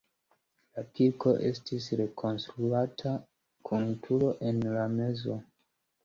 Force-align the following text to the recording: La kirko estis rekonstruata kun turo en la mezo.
La 0.75 0.83
kirko 0.99 1.33
estis 1.49 1.89
rekonstruata 1.99 3.11
kun 3.71 3.85
turo 4.07 4.31
en 4.53 4.63
la 4.79 4.87
mezo. 4.95 5.37